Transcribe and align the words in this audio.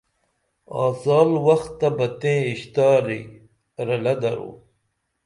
آڅال 0.83 1.29
وخ 1.45 1.63
تہ 1.79 1.87
بہ 1.97 2.07
تائیں 2.19 2.43
اشتاری 2.51 3.21
رلہ 3.87 4.13
درو 4.21 4.51